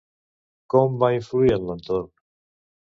[0.75, 2.13] Com va influir en l'entorn?